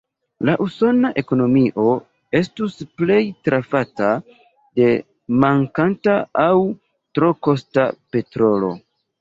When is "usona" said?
0.63-1.09